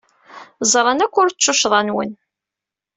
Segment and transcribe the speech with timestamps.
[0.71, 2.11] Ẓran akk ur d tuccḍa-nwen.